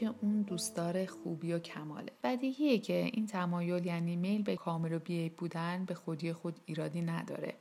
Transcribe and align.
که 0.00 0.14
اون 0.20 0.42
دوستدار 0.42 1.06
خوبی 1.06 1.52
و 1.52 1.58
کماله. 1.58 2.12
بدیهیه 2.22 2.78
که 2.78 3.10
این 3.12 3.26
تمایل 3.26 3.86
یعنی 3.86 4.16
میل 4.16 4.42
به 4.42 4.56
کامل 4.56 4.92
و 4.92 4.98
بیعیب 4.98 5.36
بودن 5.36 5.84
به 5.84 5.94
خودی 5.94 6.32
خود 6.32 6.60
ایرادی 6.66 7.02
نداره. 7.02 7.54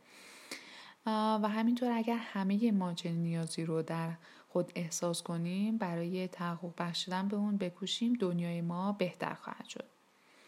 و 1.05 1.49
همینطور 1.49 1.91
اگر 1.91 2.17
همه 2.17 2.71
ما 2.71 2.93
چنین 2.93 3.23
نیازی 3.23 3.65
رو 3.65 3.81
در 3.81 4.11
خود 4.49 4.71
احساس 4.75 5.23
کنیم 5.23 5.77
برای 5.77 6.27
تحقق 6.27 6.73
بخشیدن 6.77 7.27
به 7.27 7.35
اون 7.35 7.57
بکوشیم 7.57 8.13
دنیای 8.13 8.61
ما 8.61 8.91
بهتر 8.91 9.33
خواهد 9.33 9.65
شد. 9.65 9.85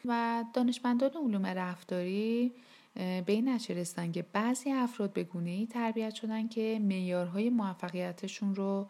و 0.05 0.44
دانشمندان 0.53 1.12
علوم 1.12 1.45
رفتاری 1.45 2.52
به 2.95 3.26
این 3.28 3.50
نتیجه 3.50 3.81
رسیدن 3.81 4.12
که 4.12 4.26
بعضی 4.34 4.72
افراد 4.72 5.14
به 5.14 5.23
گونه 5.23 5.50
ای 5.50 5.67
تربیت 5.67 6.16
شدن 6.16 6.48
که 6.48 6.80
معیارهای 6.81 7.50
موفقیتشون 7.50 8.55
رو 8.55 8.88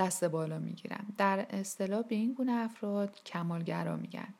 دست 0.00 0.24
بالا 0.24 0.58
می‌گیرن 0.58 1.06
در 1.18 1.46
اصطلاح 1.50 2.02
به 2.02 2.14
این 2.14 2.32
گونه 2.32 2.52
افراد 2.52 3.22
کمالگرا 3.26 3.96
میگن. 3.96 4.34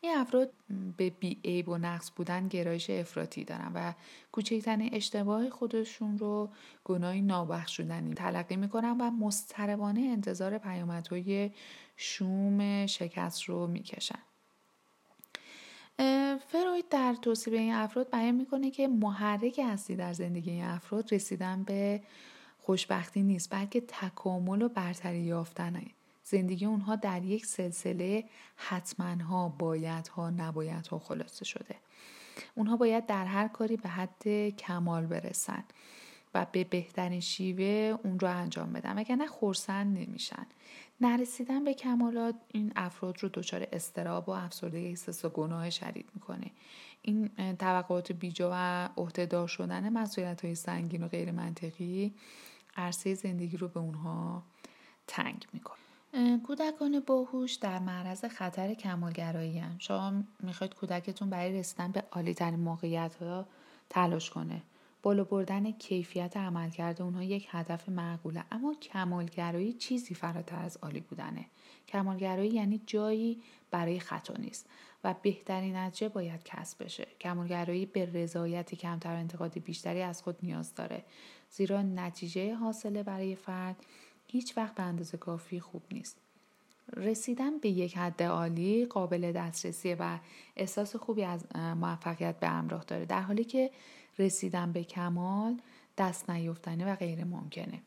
این 0.00 0.16
افراد 0.16 0.50
به 0.96 1.10
بیعیب 1.10 1.68
و 1.68 1.78
نقص 1.78 2.10
بودن 2.16 2.48
گرایش 2.48 2.90
افراطی 2.90 3.44
دارن 3.44 3.72
و 3.74 3.92
کوچکترین 4.32 4.94
اشتباه 4.94 5.50
خودشون 5.50 6.18
رو 6.18 6.50
گناهی 6.84 7.22
نابخشودنی 7.22 8.14
تلقی 8.14 8.56
می‌کنن 8.56 8.96
و 9.00 9.10
مضطربانه 9.10 10.00
انتظار 10.00 10.58
پیامدهای 10.58 11.50
شوم 11.96 12.86
شکست 12.86 13.42
رو 13.42 13.66
می‌کشن. 13.66 14.18
فروید 16.48 16.88
در 16.90 17.14
توصیف 17.22 17.54
این 17.54 17.72
افراد 17.72 18.10
بیان 18.10 18.34
می‌کنه 18.34 18.70
که 18.70 18.88
محرک 18.88 19.60
اصلی 19.64 19.96
در 19.96 20.12
زندگی 20.12 20.50
این 20.50 20.64
افراد 20.64 21.14
رسیدن 21.14 21.62
به 21.62 22.02
خوشبختی 22.68 23.22
نیست 23.22 23.50
بلکه 23.50 23.80
تکامل 23.80 24.62
و 24.62 24.68
برتری 24.68 25.18
یافتنه. 25.18 25.82
زندگی 26.24 26.64
اونها 26.64 26.96
در 26.96 27.24
یک 27.24 27.46
سلسله 27.46 28.24
حتما 28.56 29.48
بایدها 29.48 30.30
نبایدها 30.30 30.98
خلاصه 30.98 31.44
شده. 31.44 31.74
اونها 32.54 32.76
باید 32.76 33.06
در 33.06 33.24
هر 33.24 33.48
کاری 33.48 33.76
به 33.76 33.88
حد 33.88 34.48
کمال 34.48 35.06
برسن 35.06 35.64
و 36.34 36.46
به 36.52 36.64
بهترین 36.64 37.20
شیوه 37.20 37.98
اون 38.04 38.20
رو 38.20 38.28
انجام 38.28 38.72
بدن 38.72 38.98
وگرنه 38.98 39.26
خورسند 39.26 39.98
نمیشن. 39.98 40.46
نرسیدن 41.00 41.64
به 41.64 41.74
کمالات 41.74 42.34
این 42.48 42.72
افراد 42.76 43.22
رو 43.22 43.28
دچار 43.28 43.66
استراب 43.72 44.28
و 44.28 44.32
افسردگی 44.32 44.86
احساس 44.86 45.24
و 45.24 45.28
گناه 45.28 45.70
شدید 45.70 46.10
می‌کنه. 46.14 46.50
این 47.02 47.30
توقعات 47.58 48.12
بیجا 48.12 48.50
و 48.52 48.88
عهدهدار 48.96 49.48
شدن 49.48 49.88
مسئولیت 49.88 50.44
های 50.44 50.54
سنگین 50.54 51.02
و 51.02 51.08
غیر 51.08 51.30
منطقی 51.32 52.14
عرصه 52.78 53.14
زندگی 53.14 53.56
رو 53.56 53.68
به 53.68 53.80
اونها 53.80 54.42
تنگ 55.06 55.46
می‌کنه 55.52 55.78
کودکان 56.46 57.00
باهوش 57.00 57.54
در 57.54 57.78
معرض 57.78 58.24
خطر 58.24 58.74
کمالگرایی 58.74 59.58
هم. 59.58 59.76
شما 59.78 60.12
می‌خواید 60.40 60.74
کودکتون 60.74 61.30
برای 61.30 61.58
رسیدن 61.58 61.92
به 61.92 62.04
عالی 62.12 62.34
ترین 62.34 62.60
موقعیت 62.60 63.14
ها 63.14 63.46
تلاش 63.90 64.30
کنه 64.30 64.62
بالا 65.02 65.24
بردن 65.24 65.70
کیفیت 65.70 66.36
عملکرد 66.36 67.02
اونها 67.02 67.22
یک 67.22 67.48
هدف 67.50 67.88
معقوله. 67.88 68.44
اما 68.50 68.74
کمالگرایی 68.74 69.72
چیزی 69.72 70.14
فراتر 70.14 70.58
از 70.58 70.76
عالی 70.76 71.00
بودنه. 71.00 71.46
کمالگرایی 71.88 72.50
یعنی 72.50 72.82
جایی 72.86 73.42
برای 73.70 74.00
خطا 74.00 74.34
نیست 74.34 74.66
و 75.04 75.14
بهترین 75.22 75.76
نتیجه 75.76 76.08
باید 76.08 76.42
کسب 76.44 76.84
بشه. 76.84 77.08
کمالگرایی 77.20 77.86
به 77.86 78.04
رضایت 78.04 78.74
کمتر 78.74 79.14
و 79.14 79.18
انتقاد 79.18 79.58
بیشتری 79.58 80.02
از 80.02 80.22
خود 80.22 80.36
نیاز 80.42 80.74
داره. 80.74 81.04
زیرا 81.50 81.82
نتیجه 81.82 82.54
حاصله 82.54 83.02
برای 83.02 83.34
فرد 83.34 83.76
هیچ 84.26 84.56
وقت 84.56 84.74
به 84.74 84.82
اندازه 84.82 85.18
کافی 85.18 85.60
خوب 85.60 85.82
نیست. 85.92 86.16
رسیدن 86.96 87.58
به 87.58 87.68
یک 87.68 87.98
حد 87.98 88.22
عالی 88.22 88.86
قابل 88.86 89.32
دسترسیه 89.32 89.96
و 90.00 90.18
احساس 90.56 90.96
خوبی 90.96 91.24
از 91.24 91.46
موفقیت 91.56 92.40
به 92.40 92.48
همراه 92.48 92.84
داره. 92.84 93.04
در 93.04 93.20
حالی 93.20 93.44
که 93.44 93.70
رسیدن 94.18 94.72
به 94.72 94.84
کمال 94.84 95.60
دست 95.98 96.30
نیفتنی 96.30 96.84
و 96.84 96.94
غیر 96.94 97.24
ممکنه. 97.24 97.82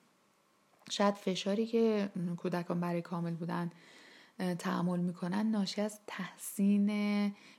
شاید 0.90 1.16
فشاری 1.16 1.66
که 1.66 2.10
کودکان 2.38 2.80
برای 2.80 3.02
کامل 3.02 3.34
بودن 3.34 3.72
تحمل 4.60 5.00
می‌کنن 5.00 5.52
ناشی 5.52 5.82
از 5.82 6.00
تحسین 6.08 6.92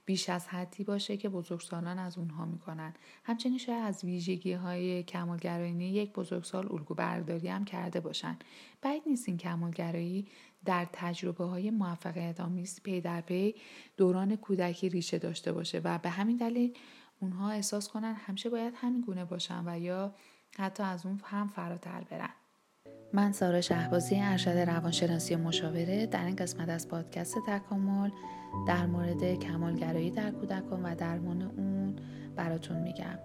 بیش 0.04 0.28
از 0.28 0.48
حدی 0.48 0.84
باشه 0.84 1.16
که 1.16 1.28
بزرگسالان 1.28 1.98
از 1.98 2.18
اونها 2.18 2.44
می‌کنن. 2.44 2.94
همچنین 3.24 3.58
شاید 3.58 3.84
از 3.84 4.04
ویژگی 4.04 4.52
های 4.52 5.02
کمالگرایی 5.02 5.72
یک 5.72 6.12
بزرگسال 6.12 6.72
الگو 6.72 6.94
برداری 6.94 7.48
هم 7.48 7.64
کرده 7.64 8.00
باشن. 8.00 8.38
بعید 8.82 9.02
نیست 9.06 9.28
این 9.28 9.36
کمالگرایی 9.38 10.28
در 10.64 10.88
تجربه 10.92 11.44
های 11.44 11.70
موفقیت 11.70 12.40
آمیز 12.40 12.80
پی 12.82 13.00
در 13.00 13.20
پی 13.20 13.54
دوران 13.96 14.36
کودکی 14.36 14.88
ریشه 14.88 15.18
داشته 15.18 15.52
باشه 15.52 15.80
و 15.84 15.98
به 15.98 16.10
همین 16.10 16.36
دلیل 16.36 16.74
اونها 17.22 17.50
احساس 17.50 17.88
کنن 17.88 18.14
همیشه 18.14 18.50
باید 18.50 18.74
همین 18.76 19.00
گونه 19.00 19.24
باشن 19.24 19.62
و 19.66 19.78
یا 19.78 20.14
حتی 20.58 20.82
از 20.82 21.06
اون 21.06 21.20
هم 21.24 21.48
فراتر 21.48 22.04
برن. 22.10 22.28
من 23.12 23.32
سارا 23.32 23.60
شهبازی 23.60 24.16
ارشد 24.20 24.50
روانشناسی 24.50 25.36
مشاوره 25.36 26.06
در 26.06 26.24
این 26.24 26.36
قسمت 26.36 26.68
از 26.68 26.88
پادکست 26.88 27.38
تکامل 27.46 28.10
در 28.66 28.86
مورد 28.86 29.34
کمالگرایی 29.34 30.10
در 30.10 30.30
کودکان 30.30 30.82
و 30.82 30.94
درمان 30.94 31.42
اون 31.42 31.96
براتون 32.36 32.76
میگم. 32.76 33.18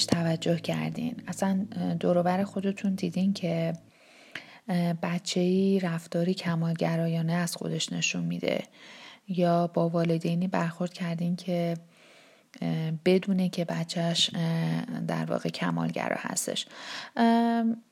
بهش 0.00 0.06
توجه 0.06 0.56
کردین. 0.56 1.22
اصلا 1.28 1.66
دوروبر 2.00 2.44
خودتون 2.44 2.94
دیدین 2.94 3.32
که 3.32 3.72
بچه 5.02 5.40
ای 5.40 5.80
رفتاری 5.80 6.34
کمالگرایانه 6.34 7.32
از 7.32 7.56
خودش 7.56 7.92
نشون 7.92 8.24
میده. 8.24 8.64
یا 9.28 9.66
با 9.66 9.88
والدینی 9.88 10.48
برخورد 10.48 10.92
کردین 10.92 11.36
که 11.36 11.76
بدونه 13.04 13.48
که 13.48 13.64
بچهش 13.64 14.30
در 15.08 15.24
واقع 15.24 15.48
کمالگرا 15.48 16.16
هستش. 16.18 16.66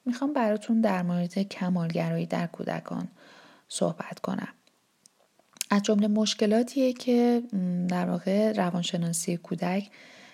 می‌خوام 0.05 0.33
براتون 0.33 0.81
در 0.81 1.03
مورد 1.03 1.39
کمالگرایی 1.39 2.27
در 2.27 2.47
کودکان 2.47 3.09
صحبت 3.69 4.19
کنم. 4.19 4.49
از 5.71 5.83
جمله 5.83 6.09
مشکلاتیه 6.09 6.93
که 6.93 7.43
در 7.89 8.11
واقع 8.11 8.53
روانشناسی 8.53 9.37
کودک 9.37 9.91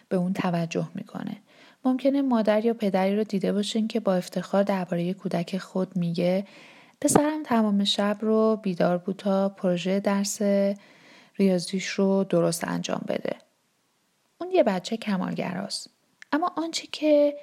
به 0.09 0.17
اون 0.17 0.33
توجه 0.33 0.89
می‌کنه. 0.95 1.37
ممکنه 1.85 2.23
مادر 2.23 2.65
یا 2.65 2.75
پدری 2.75 3.17
رو 3.17 3.25
دیده 3.25 3.53
باشین 3.53 3.89
که 3.89 4.01
با 4.01 4.15
افتخار 4.15 4.63
درباره 4.63 5.15
کودک 5.15 5.59
خود 5.59 5.97
میگه 5.97 6.45
پسرم 7.01 7.43
تمام 7.43 7.85
شب 7.85 8.19
رو 8.21 8.61
بیدار 8.63 8.99
بود 8.99 9.17
تا 9.17 9.49
پروژه 9.49 10.01
درس 10.01 10.43
ریاضیش 11.37 11.87
رو 11.87 12.25
درست 12.25 12.69
انجام 12.69 13.05
بده. 13.09 13.37
اون 14.41 14.51
یه 14.51 14.63
بچه 14.63 14.97
کمالگراست. 14.97 15.91
اما 16.33 16.53
آنچه 16.57 16.87
که 16.93 17.35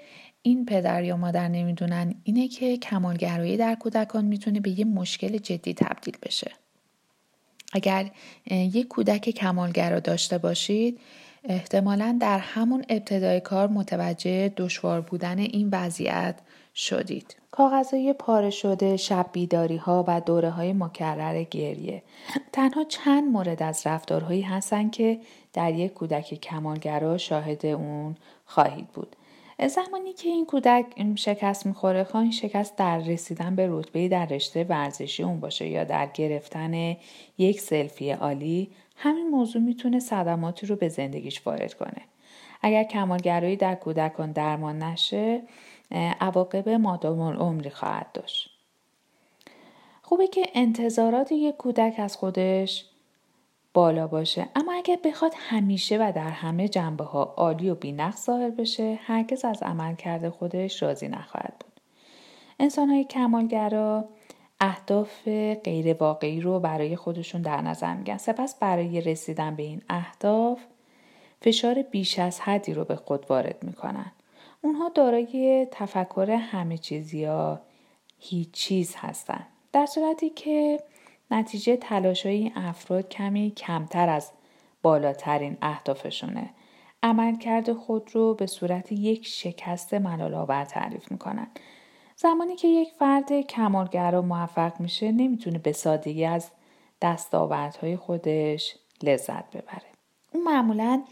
این 0.42 0.66
پدر 0.66 1.04
یا 1.04 1.18
مادر 1.18 1.48
نمی‌دونن 1.48 2.16
اینه 2.24 2.48
که 2.48 2.78
کمالگرایی 2.78 3.58
در 3.58 3.76
کودکان 3.76 4.26
می‌تونه 4.26 4.60
به 4.60 4.80
یه 4.80 4.86
مشکل 4.86 5.38
جدی 5.38 5.74
تبدیل 5.74 6.18
بشه. 6.24 6.52
اگر 7.74 8.12
یک 8.52 8.88
کودک 8.88 9.30
کمالگرا 9.30 10.00
داشته 10.00 10.38
باشید 10.38 11.00
احتمالا 11.44 12.18
در 12.22 12.40
همون 12.40 12.86
ابتدای 12.90 13.40
کار 13.40 13.68
متوجه 13.68 14.50
دشوار 14.58 15.02
بودن 15.02 15.40
این 15.40 15.70
وضعیت 15.72 16.36
شدید. 16.76 17.36
کاغذهای 17.52 18.14
پاره 18.14 18.50
شده، 18.50 18.98
شب 18.98 19.26
بیداری 19.32 19.78
ها 19.78 20.06
و 20.08 20.22
دوره 20.22 20.50
های 20.50 20.74
مکرر 20.74 21.44
گریه. 21.44 22.04
تنها 22.52 22.84
چند 22.84 23.32
مورد 23.32 23.64
از 23.64 23.88
رفتارهایی 23.88 24.42
هستند 24.42 24.92
که 24.92 25.20
در 25.54 25.74
یک 25.74 25.94
کودک 25.94 26.34
کمالگرا 26.34 27.18
شاهد 27.18 27.66
اون 27.66 28.16
خواهید 28.46 28.88
بود. 28.88 29.16
زمانی 29.68 30.14
که 30.14 30.30
این 30.30 30.46
کودک 30.46 30.86
شکست 31.16 31.66
می‌خوره 31.66 32.04
خواهی 32.04 32.32
شکست 32.32 32.76
در 32.76 32.98
رسیدن 32.98 33.56
به 33.56 33.68
رتبه 33.70 34.08
در 34.08 34.26
رشته 34.26 34.64
ورزشی 34.64 35.24
اون 35.24 35.40
باشه 35.40 35.68
یا 35.68 35.84
در 35.84 36.10
گرفتن 36.14 36.96
یک 37.38 37.62
سلفی 37.62 38.12
عالی 38.12 38.70
همین 39.03 39.30
موضوع 39.30 39.62
می‌تونه 39.62 40.00
صدماتی 40.00 40.65
رو 40.65 40.75
به 40.75 40.89
زندگیش 40.89 41.48
وارد 41.48 41.74
کنه. 41.74 42.01
اگر 42.62 42.83
کمالگرایی 42.83 43.56
در 43.56 43.75
کودکان 43.75 44.31
درمان 44.31 44.83
نشه 44.83 45.42
عواقب 46.19 46.69
مادام 46.69 47.19
العمری 47.19 47.69
خواهد 47.69 48.12
داشت. 48.13 48.50
خوبه 50.01 50.27
که 50.27 50.45
انتظارات 50.53 51.31
یک 51.31 51.57
کودک 51.57 51.94
از 51.98 52.18
خودش 52.18 52.86
بالا 53.74 54.07
باشه. 54.07 54.48
اما 54.56 54.74
اگر 54.74 54.98
بخواد 55.06 55.33
همیشه 55.38 55.97
و 55.97 56.12
در 56.15 56.30
همه 56.30 56.68
جنبه 56.68 57.04
ها 57.04 57.33
عالی 57.38 57.69
و 57.69 57.75
بینقص 57.75 58.25
ظاهر 58.25 58.50
بشه 58.50 59.00
هرگز 59.01 59.45
از 59.45 59.63
عمل 59.63 59.95
کرده 59.95 60.30
خودش 60.30 60.83
راضی 60.83 61.07
نخواهد 61.07 61.54
بود. 61.59 61.81
انسان 62.59 62.89
های 62.89 63.04
کمالگرا 63.04 64.06
اهداف 64.62 65.28
غیر 65.63 65.94
واقعی 65.94 66.42
رو 66.42 66.60
برای 66.60 66.96
خودشون 66.96 67.42
در 67.42 67.62
نظر 67.62 67.94
میگن 67.94 68.18
سپس 68.18 68.60
برای 68.60 69.02
رسیدن 69.02 69.56
به 69.56 69.63
این 69.63 69.81
اهداف 69.90 70.60
فشار 71.42 71.81
بیش 71.81 72.19
از 72.19 72.42
حدی 72.42 72.74
رو 72.74 72.86
به 72.86 72.96
خود 72.96 73.25
وارد 73.30 73.63
می‌کنن. 73.63 74.12
اونها 74.62 74.90
دارای 74.90 75.68
تفکر 75.72 76.30
همه 76.30 76.78
چیزی 76.78 77.19
یا 77.19 77.62
هیچ 78.19 78.52
چیز 78.52 78.96
هستن. 78.98 79.48
در 79.74 79.86
صورتی 79.86 80.30
که 80.30 80.80
نتیجه 81.31 81.78
تلاش 81.78 82.25
این 82.25 82.52
افراد 82.56 83.10
کمی 83.10 83.54
کمتر 83.57 84.10
از 84.10 84.31
بالاترین 84.81 85.57
اهدافشونه. 85.62 86.50
عملکرد 87.04 87.74
خود 87.74 88.16
رو 88.16 88.34
به 88.34 88.46
صورت 88.46 88.92
یک 88.92 89.28
شکست 89.28 89.94
ملال 89.94 90.66
تعریف 90.66 91.12
می‌کنن. 91.12 91.48
زمانی 92.21 92.56
که 92.56 92.68
یک 92.68 92.91
فرد 92.91 93.41
کمالگرا 93.41 94.21
موفق 94.21 94.79
میشه 94.79 95.12
نمی‌تونه 95.12 95.59
به 95.59 95.71
سادگی 95.71 96.25
از 96.25 96.51
دستاوردهای 97.01 97.95
خودش 97.95 98.75
لذت 99.03 99.57
ببره. 99.57 99.85
اون 100.33 100.44
معمولا 100.44 101.03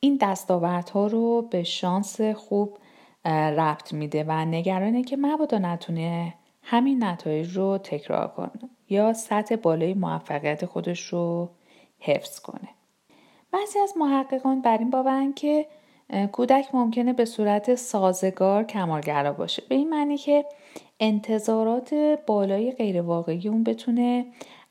این 0.00 0.18
دستاوردها 0.20 1.06
رو 1.06 1.42
به 1.42 1.62
شانس 1.62 2.20
خوب 2.20 2.78
ربط 3.24 3.92
میده 3.92 4.24
و 4.24 4.44
نگرانه 4.44 5.02
که 5.02 5.16
مبادا 5.16 5.58
نتونه 5.58 6.34
همین 6.62 7.04
نتایج 7.04 7.56
رو 7.56 7.78
تکرار 7.78 8.28
کنه 8.28 8.70
یا 8.88 9.12
سطح 9.12 9.56
بالای 9.56 9.94
موفقیت 9.94 10.66
خودش 10.66 11.00
رو 11.00 11.50
حفظ 11.98 12.40
کنه. 12.40 12.68
بعضی 13.52 13.78
از 13.78 13.94
محققان 13.96 14.60
بر 14.62 14.78
این 14.78 14.90
باورن 14.90 15.32
که 15.32 15.66
کودک 16.32 16.74
ممکنه 16.74 17.12
به 17.12 17.24
صورت 17.24 17.74
سازگار 17.74 18.64
کمالگرا 18.64 19.32
باشه. 19.32 19.62
به 19.68 19.74
این 19.74 19.90
معنی 19.90 20.16
که 20.18 20.44
انتظارات 21.00 21.94
بالای 22.26 22.72
غیرواقعی 22.72 23.48
اون 23.48 23.64
بتونه 23.64 24.26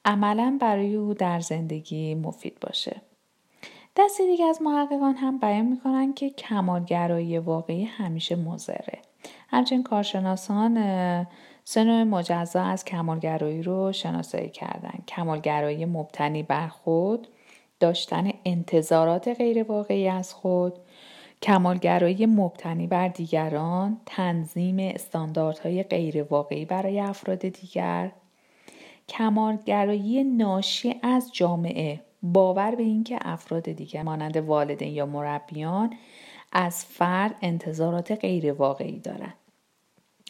عملا 0.05 0.57
برای 0.61 0.95
او 0.95 1.13
در 1.13 1.39
زندگی 1.39 2.15
مفید 2.15 2.57
باشه. 2.61 3.01
دستی 3.97 4.25
دیگه 4.25 4.45
از 4.45 4.61
محققان 4.61 5.15
هم 5.15 5.37
بیان 5.37 5.65
می‌کنن 5.65 6.13
که 6.13 6.29
کمالگرایی 6.29 7.37
واقعی 7.37 7.83
همیشه 7.83 8.35
مزره 8.35 8.99
همچنین 9.49 9.83
کارشناسان 9.83 10.75
سه 11.63 12.03
مجزا 12.03 12.63
از 12.63 12.85
کمالگرایی 12.85 13.61
رو 13.63 13.91
شناسایی 13.91 14.49
کردن. 14.49 14.99
کمالگرایی 15.07 15.85
مبتنی 15.85 16.43
بر 16.43 16.67
خود 16.67 17.27
داشتن 17.79 18.31
انتظارات 18.45 19.27
غیرواقعی 19.27 20.07
از 20.07 20.33
خود 20.33 20.73
کمالگرایی 21.45 22.25
مبتنی 22.25 22.87
بر 22.87 23.07
دیگران 23.07 24.01
تنظیم 24.05 24.77
استانداردهای 24.79 25.83
غیرواقعی 25.83 26.65
برای 26.65 26.99
افراد 26.99 27.39
دیگر 27.39 28.11
کمالگرایی 29.09 30.23
ناشی 30.23 30.95
از 31.03 31.29
جامعه 31.33 32.01
باور 32.23 32.75
به 32.75 32.83
اینکه 32.83 33.17
افراد 33.21 33.63
دیگر 33.63 34.03
مانند 34.03 34.37
والدین 34.37 34.93
یا 34.93 35.05
مربیان 35.05 35.93
از 36.51 36.85
فرد 36.85 37.35
انتظارات 37.41 38.11
غیرواقعی 38.11 38.99
دارند. 38.99 39.33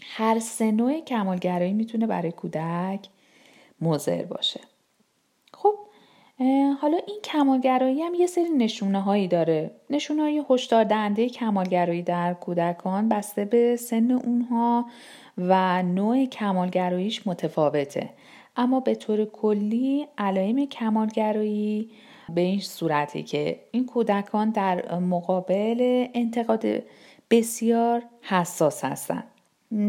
هر 0.02 0.40
سه 0.40 0.72
نوع 0.72 1.02
کمالگرایی 1.02 1.74
می‌تونه 1.74 2.08
برای 2.08 2.32
کودک 2.32 3.08
مضر 3.82 4.26
باشه. 4.26 4.62
خب 5.54 5.76
حالا 6.82 6.98
این 7.08 7.22
کمالگرایی 7.24 8.02
هم 8.02 8.14
یه 8.14 8.28
سری 8.28 8.50
نشونه 8.50 9.02
هایی 9.02 9.28
داره. 9.28 9.72
نشونه 9.90 10.22
های 10.22 10.44
هشدار 10.50 10.84
دهنده 10.84 11.30
کمالگرایی 11.30 12.02
در 12.02 12.34
کودکان 12.34 13.10
بسته 13.10 13.46
به 13.46 13.76
سن 13.76 14.12
اونها 14.12 14.86
و 15.38 15.84
نوع 15.84 16.26
کمالگراییش 16.26 17.28
متفاوته. 17.28 18.10
اما 18.56 18.80
به 18.80 18.96
طور 18.96 19.26
کلی 19.26 20.08
علائم 20.18 20.66
کمالگرایی 20.66 21.92
به 22.30 22.42
این 22.42 22.60
صورتی 22.60 23.24
که 23.24 23.60
این 23.72 23.86
کودکان 23.86 24.50
در 24.50 25.00
مقابل 25.00 26.08
انتقاد 26.14 26.66
بسیار 27.30 28.04
حساس 28.22 28.86
هستند 28.86 29.24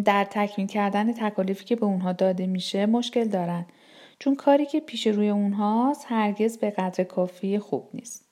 در 0.05 0.25
تکمیل 0.25 0.67
کردن 0.67 1.13
تکالیفی 1.13 1.65
که 1.65 1.77
به 1.77 1.87
اونها 1.87 2.13
داده 2.13 2.47
میشه 2.47 2.87
مشکل 2.87 3.25
دارن. 3.25 3.67
چون 4.19 4.35
کاری 4.35 4.67
که 4.67 4.81
پیش 4.81 5.07
روی 5.07 5.29
اونهاست 5.29 6.07
هرگز 6.09 6.59
به 6.59 6.71
قدر 6.71 7.05
کافی 7.05 7.59
خوب 7.59 7.89
نیست. 7.95 8.27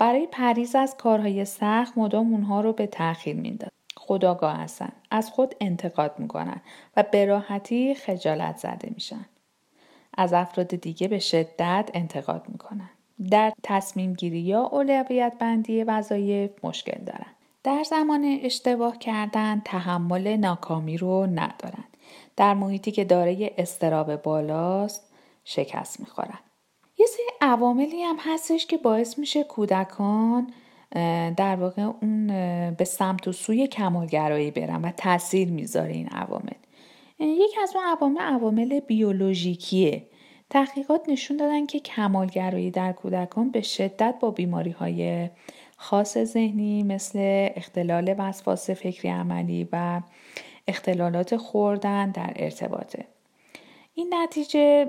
برای 0.00 0.28
پریز 0.32 0.74
از 0.74 0.96
کارهای 0.96 1.44
سخت 1.44 1.98
مدام 1.98 2.32
اونها 2.32 2.60
رو 2.60 2.72
به 2.72 2.86
تاخیر 2.86 3.36
میندازن. 3.36 3.70
خداگاه 3.96 4.56
هستن. 4.56 4.92
از 5.10 5.30
خود 5.30 5.54
انتقاد 5.60 6.18
می‌کنن 6.18 6.60
و 6.96 7.04
به 7.12 7.24
راحتی 7.24 7.94
خجالت 7.94 8.56
زده 8.56 8.90
میشن. 8.94 9.26
از 10.18 10.32
افراد 10.32 10.66
دیگه 10.66 11.08
به 11.08 11.18
شدت 11.18 11.90
انتقاد 11.94 12.44
می‌کنن. 12.48 12.90
در 13.30 13.52
تصمیم 13.62 14.12
گیری 14.14 14.40
یا 14.40 14.62
اولویت 14.62 15.32
بندی 15.38 15.84
وظایف 15.84 16.50
مشکل 16.64 17.04
دارن. 17.04 17.26
در 17.62 17.82
زمان 17.82 18.38
اشتباه 18.42 18.98
کردن 18.98 19.62
تحمل 19.64 20.36
ناکامی 20.36 20.96
رو 20.96 21.26
ندارن. 21.26 21.84
در 22.36 22.54
محیطی 22.54 22.90
که 22.90 23.04
دارای 23.04 23.50
استراب 23.58 24.22
بالاست 24.22 25.12
شکست 25.44 26.00
می‌خورن. 26.00 26.38
یه 26.98 27.06
سری 27.06 27.26
عواملی 27.40 28.02
هم 28.02 28.16
هستش 28.18 28.66
که 28.66 28.76
باعث 28.76 29.18
میشه 29.18 29.44
کودکان 29.44 30.52
در 31.36 31.56
واقع 31.56 31.82
اون 31.82 32.26
به 32.70 32.84
سمت 32.84 33.28
و 33.28 33.32
سوی 33.32 33.66
کمالگرایی 33.66 34.50
برن 34.50 34.82
و 34.82 34.90
تاثیر 34.90 35.50
می‌ذاره 35.50 35.92
این 35.92 36.08
عوامل. 36.08 36.52
یکی 37.18 37.60
از 37.62 37.72
اون 37.76 37.84
عوامل 37.84 38.20
عوامل 38.20 38.80
بیولوژیکیه. 38.80 40.06
تحقیقات 40.50 41.08
نشون 41.08 41.36
دادن 41.36 41.66
که 41.66 41.80
کمالگرایی 41.80 42.70
در 42.70 42.92
کودکان 42.92 43.50
به 43.50 43.60
شدت 43.60 44.14
با 44.20 44.30
بیماری 44.30 44.70
های 44.70 45.30
خاص 45.76 46.18
ذهنی 46.18 46.82
مثل 46.82 47.48
اختلال 47.56 48.14
وسواس 48.18 48.70
فکری 48.70 49.08
عملی 49.08 49.68
و 49.72 50.00
اختلالات 50.66 51.36
خوردن 51.36 52.10
در 52.10 52.32
ارتباطه 52.36 53.06
این 53.94 54.14
نتیجه 54.14 54.84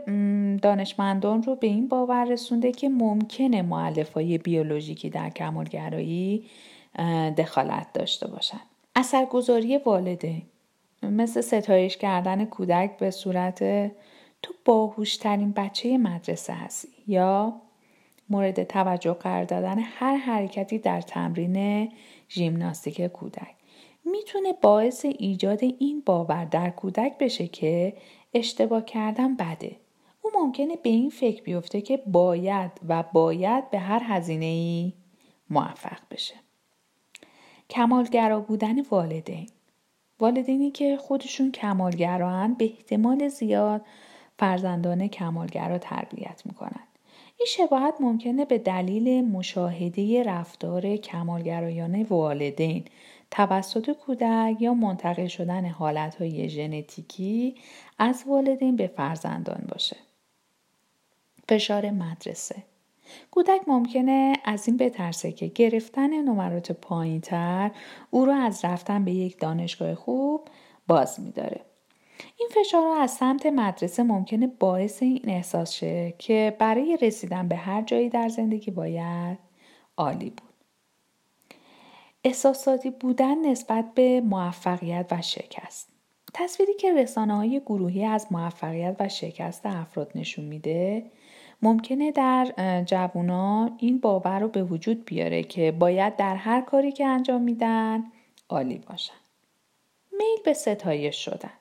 دانشمندان 0.61 1.43
رو 1.43 1.55
به 1.55 1.67
این 1.67 1.87
باور 1.87 2.25
رسونده 2.25 2.71
که 2.71 2.89
ممکنه 2.89 3.61
معلف 3.61 4.17
بیولوژیکی 4.17 5.09
در 5.09 5.29
کمالگرایی 5.29 6.45
دخالت 7.37 7.93
داشته 7.93 8.27
باشند. 8.27 8.61
اثرگذاری 8.95 9.77
والدین 9.77 10.43
مثل 11.03 11.41
ستایش 11.41 11.97
کردن 11.97 12.45
کودک 12.45 12.97
به 12.97 13.11
صورت 13.11 13.59
تو 14.41 14.53
باهوشترین 14.65 15.51
بچه 15.51 15.97
مدرسه 15.97 16.53
هستی 16.53 16.87
یا 17.07 17.61
مورد 18.29 18.63
توجه 18.63 19.13
قرار 19.13 19.43
دادن 19.43 19.79
هر 19.79 20.15
حرکتی 20.15 20.79
در 20.79 21.01
تمرین 21.01 21.91
ژیمناستیک 22.29 23.01
کودک 23.01 23.54
می‌تونه 24.05 24.53
باعث 24.53 25.05
ایجاد 25.05 25.63
این 25.63 26.03
باور 26.05 26.45
در 26.45 26.69
کودک 26.69 27.17
بشه 27.17 27.47
که 27.47 27.93
اشتباه 28.33 28.85
کردن 28.85 29.35
بده. 29.35 29.75
او 30.21 30.31
ممکنه 30.35 30.75
به 30.75 30.89
این 30.89 31.09
فکر 31.09 31.43
بیفته 31.43 31.81
که 31.81 31.97
باید 31.97 32.71
و 32.87 33.03
باید 33.13 33.69
به 33.69 33.79
هر 33.79 34.01
هزینه 34.03 34.45
ای 34.45 34.93
موفق 35.49 35.99
بشه. 36.11 36.35
کمالگرا 37.69 38.39
بودن 38.39 38.81
والدین. 38.81 39.49
والدینی 40.19 40.71
که 40.71 40.97
خودشون 40.97 41.51
کمالگران 41.51 42.53
به 42.53 42.65
احتمال 42.65 43.27
زیاد 43.27 43.81
فرزندان 44.39 45.07
کمالگرا 45.07 45.77
تربیت 45.77 46.41
می‌کنن. 46.45 46.83
این 47.37 47.47
شباهت 47.47 47.93
ممکنه 47.99 48.45
به 48.45 48.57
دلیل 48.57 49.25
مشاهده 49.25 50.23
رفتار 50.23 50.95
کمالگرایانه 50.95 52.03
والدین 52.03 52.85
توسط 53.31 53.91
کودک 53.91 54.55
یا 54.59 54.73
منتقل 54.73 55.27
شدن 55.27 55.65
حالتهای 55.65 56.49
ژنتیکی 56.49 57.55
از 57.99 58.23
والدین 58.27 58.75
به 58.75 58.87
فرزندان 58.87 59.67
باشه. 59.69 59.97
فشار 61.49 61.91
مدرسه 61.91 62.63
کودک 63.31 63.61
ممکنه 63.67 64.33
از 64.43 64.67
این 64.67 64.77
بترسه 64.77 65.31
که 65.31 65.47
گرفتن 65.47 66.21
نمرات 66.21 66.71
پایینتر 66.71 67.71
او 68.11 68.25
را 68.25 68.35
از 68.35 68.65
رفتن 68.65 69.05
به 69.05 69.11
یک 69.11 69.39
دانشگاه 69.39 69.95
خوب 69.95 70.47
باز 70.87 71.19
میداره. 71.19 71.61
این 72.37 72.49
فشار 72.51 72.97
از 72.97 73.11
سمت 73.11 73.45
مدرسه 73.45 74.03
ممکنه 74.03 74.47
باعث 74.47 75.03
این 75.03 75.21
احساس 75.23 75.71
شه 75.71 76.13
که 76.17 76.55
برای 76.59 76.97
رسیدن 77.01 77.47
به 77.47 77.55
هر 77.55 77.81
جایی 77.81 78.09
در 78.09 78.29
زندگی 78.29 78.71
باید 78.71 79.37
عالی 79.97 80.29
بود. 80.29 80.54
احساساتی 82.25 82.89
بودن 82.89 83.51
نسبت 83.51 83.85
به 83.95 84.21
موفقیت 84.21 85.07
و 85.11 85.21
شکست. 85.21 85.89
تصویری 86.33 86.73
که 86.73 86.93
رسانه 86.93 87.35
های 87.35 87.59
گروهی 87.59 88.05
از 88.05 88.27
موفقیت 88.31 88.95
و 88.99 89.09
شکست 89.09 89.65
افراد 89.65 90.11
نشون 90.15 90.45
میده 90.45 91.05
ممکنه 91.61 92.11
در 92.11 92.53
جوونا 92.85 93.69
این 93.77 93.99
باور 93.99 94.39
رو 94.39 94.47
به 94.47 94.63
وجود 94.63 95.05
بیاره 95.05 95.43
که 95.43 95.71
باید 95.71 96.15
در 96.15 96.35
هر 96.35 96.61
کاری 96.61 96.91
که 96.91 97.05
انجام 97.05 97.41
میدن 97.41 98.03
عالی 98.49 98.77
باشن. 98.89 99.13
میل 100.11 100.43
به 100.45 100.53
ستایش 100.53 101.25
شدن. 101.25 101.53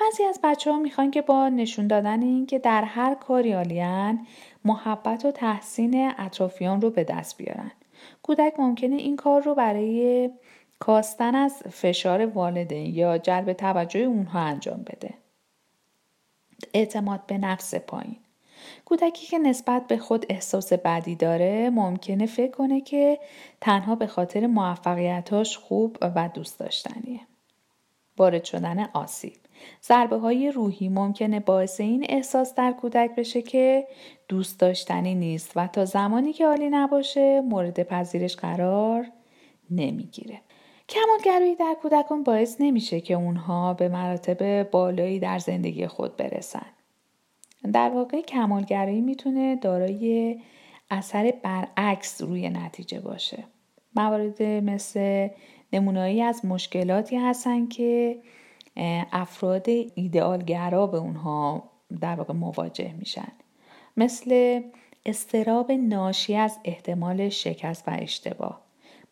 بعضی 0.00 0.24
از 0.24 0.40
بچه 0.42 0.72
ها 0.72 0.78
می‌خوان 0.78 1.10
که 1.10 1.22
با 1.22 1.48
نشون 1.48 1.86
دادن 1.86 2.22
این 2.22 2.46
که 2.46 2.58
در 2.58 2.84
هر 2.84 3.14
کاری 3.14 3.52
عالیان 3.52 4.26
محبت 4.66 5.24
و 5.24 5.30
تحسین 5.30 6.12
اطرافیان 6.18 6.80
رو 6.80 6.90
به 6.90 7.04
دست 7.04 7.36
بیارن. 7.36 7.72
کودک 8.22 8.54
ممکنه 8.58 8.96
این 8.96 9.16
کار 9.16 9.42
رو 9.42 9.54
برای 9.54 10.30
کاستن 10.78 11.34
از 11.34 11.62
فشار 11.70 12.26
والدین 12.26 12.94
یا 12.94 13.18
جلب 13.18 13.52
توجه 13.52 14.00
اونها 14.00 14.40
انجام 14.40 14.82
بده. 14.82 15.14
اعتماد 16.74 17.26
به 17.26 17.38
نفس 17.38 17.74
پایین. 17.74 18.16
کودکی 18.84 19.26
که 19.26 19.38
نسبت 19.38 19.86
به 19.86 19.98
خود 19.98 20.26
احساس 20.28 20.72
بدی 20.72 21.14
داره 21.14 21.70
ممکنه 21.70 22.26
فکر 22.26 22.50
کنه 22.50 22.80
که 22.80 23.18
تنها 23.60 23.94
به 23.94 24.06
خاطر 24.06 24.46
موفقیتاش 24.46 25.58
خوب 25.58 25.98
و 26.00 26.28
دوست 26.34 26.58
داشتنیه. 26.58 27.20
وارد 28.16 28.44
شدن 28.44 28.88
آسیب. 28.92 29.45
ضربه 29.84 30.16
های 30.16 30.50
روحی 30.50 30.88
ممکنه 30.88 31.40
باعث 31.40 31.80
این 31.80 32.06
احساس 32.08 32.54
در 32.54 32.72
کودک 32.72 33.10
بشه 33.16 33.42
که 33.42 33.86
دوست 34.28 34.60
داشتنی 34.60 35.14
نیست 35.14 35.52
و 35.56 35.66
تا 35.66 35.84
زمانی 35.84 36.32
که 36.32 36.46
عالی 36.46 36.68
نباشه 36.70 37.40
مورد 37.40 37.82
پذیرش 37.82 38.36
قرار 38.36 39.06
نمی‌گیره. 39.70 40.40
کمالگرایی 40.88 41.54
در 41.54 41.76
کودکان 41.82 42.22
باعث 42.22 42.56
نمیشه 42.60 43.00
که 43.00 43.14
اونها 43.14 43.74
به 43.74 43.88
مراتب 43.88 44.70
بالایی 44.70 45.18
در 45.18 45.38
زندگی 45.38 45.86
خود 45.86 46.16
برسن. 46.16 46.66
در 47.72 47.90
واقع 47.90 48.20
کمالگرایی 48.20 49.00
می‌تونه 49.00 49.56
دارای 49.56 50.36
اثر 50.90 51.34
برعکس 51.42 52.22
روی 52.22 52.50
نتیجه 52.50 53.00
باشه. 53.00 53.44
موارد 53.96 54.42
مثل 54.42 55.28
نمونایی 55.72 56.22
از 56.22 56.44
مشکلاتی 56.44 57.16
هستن 57.16 57.66
که 57.66 58.18
افراد 59.12 59.68
ایدئالگرا 59.94 60.86
به 60.86 60.96
اونها 60.98 61.70
در 62.00 62.14
واقع 62.14 62.34
مواجه 62.34 62.92
میشن. 62.98 63.32
مثل 63.96 64.60
استراب 65.06 65.72
ناشی 65.72 66.36
از 66.36 66.58
احتمال 66.64 67.28
شکست 67.28 67.88
و 67.88 67.90
اشتباه 67.98 68.60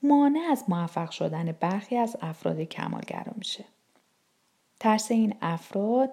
مانع 0.02 0.40
از 0.50 0.64
موفق 0.68 1.10
شدن 1.10 1.52
برخی 1.60 1.96
از 1.96 2.16
افراد 2.20 2.60
کمالگرا 2.60 3.32
میشه. 3.36 3.64
ترس 4.80 5.10
این 5.10 5.34
افراد 5.42 6.10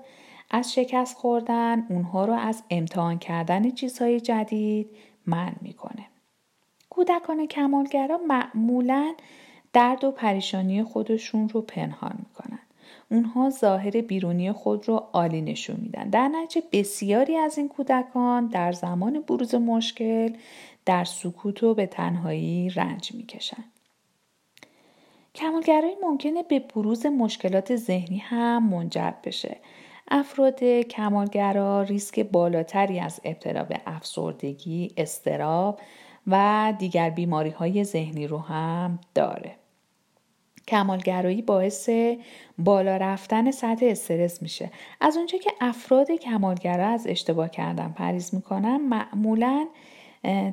از 0.51 0.74
شکست 0.74 1.17
خوردن 1.17 1.86
اونها 1.89 2.25
رو 2.25 2.34
از 2.34 2.63
امتحان 2.70 3.20
کردن 3.20 3.72
چیزهای 3.72 4.20
جدید 4.20 4.89
من 5.25 5.55
می‌کنه. 5.62 6.08
کودکان 6.89 7.48
کمالگرا 7.48 8.17
معمولا 8.27 9.13
درد 9.74 10.03
و 10.03 10.12
پریشانی 10.12 10.84
خودشون 10.84 11.50
رو 11.50 11.62
پنهان 11.62 12.15
می‌کنن. 12.20 12.60
اونها 13.12 13.50
ظاهر 13.50 14.01
بیرونی 14.01 14.51
خود 14.51 14.88
رو 14.88 14.96
عالی 14.96 15.41
نشون 15.41 15.75
میدن. 15.82 16.10
در 16.10 16.27
نتیجه 16.27 16.68
بسیاری 16.72 17.38
از 17.38 17.58
این 17.58 17.68
کودکان 17.68 18.48
در 18.48 18.72
زمان 18.72 19.22
بروز 19.22 19.56
مشکل 19.56 20.34
در 20.86 21.03
سکوت 21.03 21.63
و 21.63 21.74
به 21.74 21.86
تنهایی 21.86 22.70
رنج 22.70 23.12
می‌کشن. 23.13 23.63
کمالگرایی 25.36 25.96
ممکنه 26.03 26.44
به 26.44 26.60
بروز 26.60 27.06
مشکلات 27.06 27.75
ذهنی 27.75 28.18
هم 28.18 28.70
منجر 28.70 29.13
بشه. 29.24 29.58
افراد 30.12 30.63
کمالگرا 30.63 31.82
ریسک 31.82 32.20
بالاتری 32.20 33.00
از 33.00 33.22
ابتلا 33.24 33.63
به 33.63 33.82
افسردگی، 33.86 34.94
استراب 34.98 35.80
و 36.27 36.74
دیگر 36.80 37.10
بیماری 37.10 37.50
های 37.50 37.84
ذهنی 37.84 38.27
رو 38.27 38.38
هم 38.38 39.00
داره. 39.15 39.61
کمالگرایی 40.68 41.41
باعث 41.41 41.89
بالا 42.58 42.98
رفتن 42.98 43.51
سطح 43.51 43.86
استرس 43.86 44.41
میشه. 44.41 44.72
از 45.01 45.18
اونجا 45.18 45.38
که 45.38 45.51
افراد 45.62 46.12
کمالگرا 46.12 46.88
از 46.88 47.08
اشتباه 47.08 47.50
کردن 47.50 47.94
پریز 47.98 48.36
می‌کنن 48.36 48.77
معمولا 48.77 49.68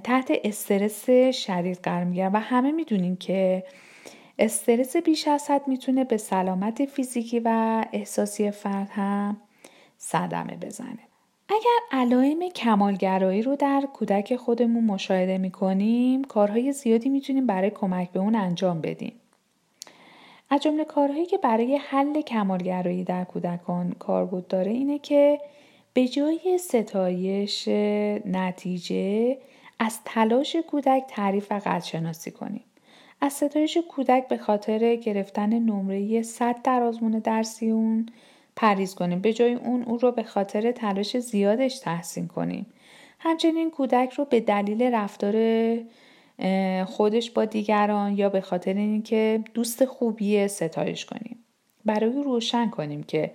تحت 0.04 0.32
استرس 0.44 1.10
شدید 1.36 1.78
قرار 1.82 2.04
می‌گیرن 2.04 2.32
و 2.32 2.38
همه 2.38 2.72
می‌دونیم 2.72 3.16
که 3.16 3.64
استرس 4.38 4.96
بیش 4.96 5.28
از 5.28 5.50
حد 5.50 5.68
می‌تونه 5.68 6.04
به 6.04 6.16
سلامت 6.16 6.84
فیزیکی 6.84 7.40
و 7.44 7.84
احساسی 7.92 8.50
فرد 8.50 8.90
هم 8.90 9.36
صدمه 9.96 10.56
بزنه. 10.56 10.98
اگر 11.48 12.00
علائم 12.00 12.48
کمالگرایی 12.48 13.42
رو 13.42 13.56
در 13.56 13.88
کودک 13.92 14.36
خودمون 14.36 14.84
مشاهده 14.84 15.38
می‌کنیم 15.38 16.24
کارهای 16.24 16.72
زیادی 16.72 17.08
می‌تونیم 17.08 17.46
برای 17.46 17.70
کمک 17.70 18.10
به 18.10 18.20
اون 18.20 18.34
انجام 18.34 18.80
بدیم. 18.80 19.17
از 20.50 20.62
جمله 20.62 20.84
کارهایی 20.84 21.26
که 21.26 21.38
برای 21.38 21.76
حل 21.76 22.20
کمالگرایی 22.20 23.04
در 23.04 23.24
کودکان 23.24 23.92
کاربرد 23.92 24.46
داره 24.46 24.70
اینه 24.70 24.98
که 24.98 25.40
به 25.94 26.08
جای 26.08 26.58
ستایش 26.58 27.68
نتیجه 28.26 29.38
از 29.78 29.98
تلاش 30.04 30.56
کودک 30.56 31.02
تعریف 31.08 31.46
و 31.52 31.54
قدرشناسی 31.54 32.30
کنیم. 32.30 32.64
از 33.20 33.32
ستایش 33.32 33.78
کودک 33.88 34.28
به 34.28 34.36
خاطر 34.36 34.96
گرفتن 34.96 35.58
نمره 35.58 36.22
100 36.22 36.62
در 36.62 36.82
آزمون 36.82 37.18
درسی 37.18 37.70
اون 37.70 38.06
پریز 38.56 38.94
کنیم 38.94 39.20
به 39.20 39.32
جای 39.32 39.54
اون 39.54 39.82
او 39.82 39.98
رو 39.98 40.12
به 40.12 40.22
خاطر 40.22 40.72
تلاش 40.72 41.18
زیادش 41.18 41.78
تحسین 41.78 42.26
کنیم 42.28 42.66
همچنین 43.18 43.70
کودک 43.70 44.12
رو 44.12 44.24
به 44.24 44.40
دلیل 44.40 44.82
رفتار 44.82 45.34
خودش 46.86 47.30
با 47.30 47.44
دیگران 47.44 48.18
یا 48.18 48.28
به 48.28 48.40
خاطر 48.40 48.74
اینکه 48.74 49.44
دوست 49.54 49.84
خوبیه 49.84 50.46
ستایش 50.46 51.04
کنیم. 51.04 51.44
برای 51.84 52.22
روشن 52.22 52.70
کنیم 52.70 53.02
که 53.02 53.32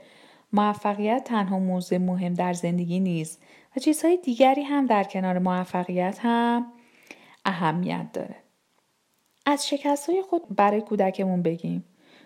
موفقیت 0.53 1.23
تنها 1.23 1.59
موضوع 1.59 1.97
مهم 1.97 2.33
در 2.33 2.53
زندگی 2.53 2.99
نیست 2.99 3.41
و 3.75 3.79
چیزهای 3.79 4.17
دیگری 4.17 4.61
هم 4.61 4.85
در 4.85 5.03
کنار 5.03 5.39
موفقیت 5.39 6.19
هم 6.21 6.65
اهمیت 7.45 8.07
داره. 8.13 8.35
از 9.45 9.67
شکست 9.67 10.09
های 10.09 10.21
خود 10.21 10.55
برای 10.55 10.81
کودکمون 10.81 11.41
بگیم. 11.41 11.83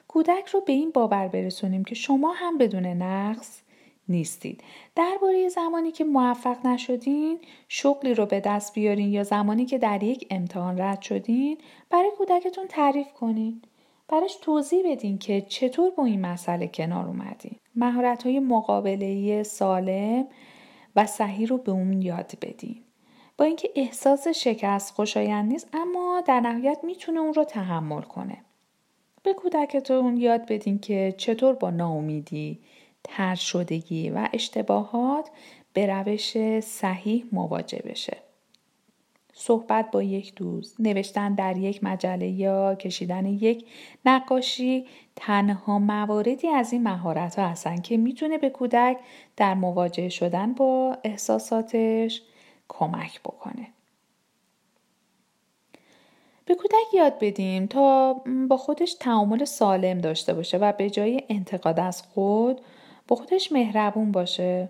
کودک 0.08 0.48
رو 0.48 0.62
به 0.62 0.74
این 0.74 0.92
باور 0.92 1.28
برسونیم 1.28 1.84
که 1.84 1.96
شما 1.96 2.34
هم 2.34 2.58
بدون 2.58 2.86
نقص 2.86 3.62
نیستید. 4.10 4.64
درباره 4.96 5.50
زمانی 5.50 5.92
که 5.92 6.04
موفق 6.04 6.66
نشدین 6.66 7.40
شغلی 7.68 8.14
رو 8.14 8.26
به 8.26 8.40
دست 8.40 8.74
بیارین 8.74 9.12
یا 9.12 9.24
زمانی 9.24 9.66
که 9.66 9.78
در 9.78 10.04
یک 10.04 10.28
امتحان 10.30 10.82
رد 10.82 11.02
شدین 11.02 11.58
برای 11.90 12.12
کودکتون 12.18 12.68
تعریف 12.68 13.14
کنین. 13.14 13.62
براش 14.08 14.36
توضیح 14.42 14.92
بدین 14.92 15.18
که 15.18 15.42
چطور 15.42 15.92
با 15.92 16.06
این 16.06 16.22
مسئله 16.22 16.68
کنار 16.68 17.08
اومدین. 17.08 17.56
مهارت 17.76 18.24
های 18.24 18.40
مقابله 18.40 19.44
سالم 19.44 20.28
و 20.96 21.06
صحیح 21.06 21.48
رو 21.48 21.58
به 21.58 21.72
اون 21.72 22.02
یاد 22.02 22.32
بدین. 22.42 22.84
با 23.38 23.46
اینکه 23.46 23.70
احساس 23.76 24.28
شکست 24.28 24.94
خوشایند 24.94 25.52
نیست 25.52 25.70
اما 25.74 26.24
در 26.26 26.40
نهایت 26.40 26.80
می‌تونه 26.84 27.20
اون 27.20 27.34
رو 27.34 27.44
تحمل 27.44 28.02
کنه. 28.02 28.38
به 29.24 29.34
کودکتون 29.34 30.18
یاد 30.18 30.46
بدین 30.46 30.80
که 30.80 31.14
چطور 31.18 31.54
با 31.54 31.70
ناامیدی 31.70 32.60
تر 33.04 33.36
شدگی 33.36 34.10
و 34.10 34.30
اشتباهات 34.34 35.30
به 35.74 35.86
روش 35.86 36.38
صحیح 36.60 37.26
مواجه 37.32 37.82
بشه. 37.86 38.18
صحبت 39.34 39.92
با 39.92 40.04
یک 40.04 40.36
دوست 40.36 40.76
نوشتن 40.80 41.36
در 41.36 41.58
یک 41.58 41.84
مجله 41.84 42.28
یا 42.28 42.76
کشیدن 42.76 43.26
یک 43.26 43.66
نقاشی 44.06 44.86
تنها 45.16 45.80
مواردی 45.80 46.48
از 46.48 46.74
این 46.74 46.84
مهارت 46.84 47.40
ها 47.40 47.48
هستن 47.48 47.82
که 47.82 47.98
می‌تونه 47.98 48.38
به 48.38 48.50
کودک 48.50 48.98
در 49.36 49.54
مواجه 49.54 50.10
شدن 50.10 50.54
با 50.54 50.98
احساساتش 51.04 52.22
کمک 52.68 53.20
بکنه. 53.20 53.68
به 56.46 56.56
کودک 56.56 56.94
یاد 56.94 57.20
بدیم 57.20 57.66
تا 57.66 58.14
با 58.50 58.58
خودش 58.58 58.94
تعامل 58.94 59.46
سالم 59.46 59.98
داشته 59.98 60.34
باشه 60.34 60.58
و 60.58 60.72
به 60.72 60.90
جای 60.90 61.24
انتقاد 61.30 61.80
از 61.80 62.02
خود 62.02 62.62
با 63.08 63.16
خودش 63.16 63.52
مهربون 63.52 64.12
باشه 64.12 64.70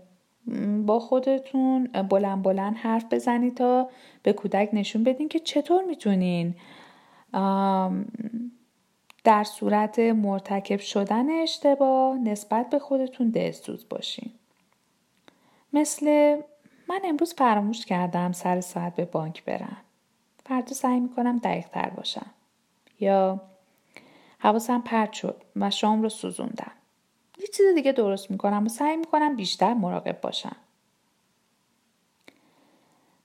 با 0.85 0.99
خودتون 0.99 1.83
بلند 1.83 2.43
بلند 2.43 2.75
حرف 2.75 3.05
بزنید 3.11 3.57
تا 3.57 3.89
به 4.23 4.33
کودک 4.33 4.69
نشون 4.73 5.03
بدین 5.03 5.29
که 5.29 5.39
چطور 5.39 5.83
می‌تونین 5.83 6.55
در 9.23 9.43
صورت 9.43 9.99
مرتکب 9.99 10.79
شدن 10.79 11.29
اشتباه 11.29 12.17
نسبت 12.17 12.69
به 12.69 12.79
خودتون 12.79 13.29
دلسوز 13.29 13.85
باشین 13.89 14.31
مثل 15.73 16.35
من 16.89 17.01
امروز 17.05 17.33
فراموش 17.33 17.85
کردم 17.85 18.31
سر 18.31 18.61
ساعت 18.61 18.95
به 18.95 19.05
بانک 19.05 19.45
برم. 19.45 19.77
فردا 20.45 20.73
سعی 20.73 20.99
می‌کنم 20.99 21.37
دقیق 21.37 21.67
تر 21.67 21.89
باشم. 21.89 22.31
یا 22.99 23.41
حواسم 24.39 24.81
پرت 24.81 25.13
شد 25.13 25.43
و 25.55 25.69
شام 25.69 26.01
رو 26.01 26.09
سوزوندم. 26.09 26.71
یه 27.39 27.47
چیز 27.47 27.65
دیگه 27.75 27.91
درست 27.91 28.31
می‌کنم 28.31 28.65
و 28.65 28.69
سعی 28.69 28.97
می‌کنم 28.97 29.35
بیشتر 29.35 29.73
مراقب 29.73 30.21
باشم. 30.21 30.55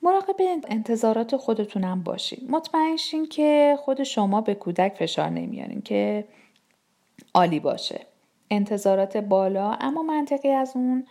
مراقب 0.03 0.37
انتظارات 0.69 1.37
خودتونم 1.37 2.03
باشید 2.03 2.51
مطمئن 2.51 2.97
شین 2.97 3.27
که 3.27 3.79
خود 3.81 4.03
شما 4.03 4.41
به 4.41 4.55
کودک 4.55 4.95
فشار 4.99 5.29
نمیارین 5.29 5.83
که 5.83 6.25
عالی 7.35 7.61
باشه. 7.61 8.01
انتظارات 8.51 9.17
بالا 9.17 9.73
اما 9.73 10.03
منطقی 10.03 10.51
از 10.51 10.73
اون 10.75 11.07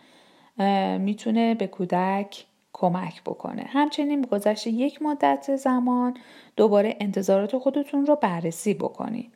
می‌تونه 0.98 1.54
به 1.54 1.66
کودک 1.66 2.46
کمک 2.72 3.22
بکنه. 3.22 3.62
همچنین 3.62 4.22
گذشت 4.22 4.66
یک 4.66 5.02
مدت 5.02 5.56
زمان 5.56 6.16
دوباره 6.56 6.96
انتظارات 7.00 7.58
خودتون 7.58 8.06
رو 8.06 8.16
بررسی 8.16 8.74
بکنید 8.74 9.32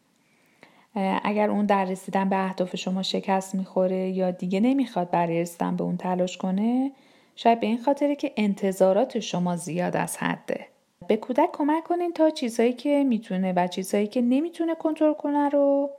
اگر 1.25 1.51
اون 1.51 1.67
در 1.67 1.85
رسیدن 1.85 2.29
به 2.29 2.45
اهداف 2.45 2.77
شما 2.77 3.03
شکست 3.03 3.55
می‌خوره 3.55 4.09
یا 4.09 4.31
دیگه 4.31 4.61
نمی‌خواد 4.61 5.11
برای 5.11 5.41
رسیدن 5.41 5.77
به 5.77 5.85
اون 5.85 5.97
تلاش 5.97 6.37
کنه 6.37 6.93
شاید 7.37 7.61
به 7.61 7.67
این 7.67 7.79
خاطره 7.79 8.17
که 8.17 8.33
انتظارات 8.37 9.19
شما 9.19 9.57
زیاد 9.57 9.97
از 9.97 10.17
حده. 10.17 10.67
به 11.09 11.17
کودک 11.17 11.49
کمک 11.53 11.85
کنین 11.85 12.13
تا 12.13 12.31
چیزهایی 12.31 12.73
که 12.73 13.05
می‌تونه 13.05 13.53
و 13.53 13.67
چیزهایی 13.67 14.07
که 14.07 14.21
نمی‌تونه 14.21 14.75
کنترل 14.75 15.15
کنه 15.15 15.49
رو 15.49 15.91